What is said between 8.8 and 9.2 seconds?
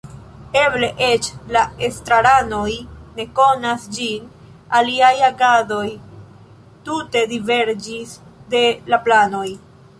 la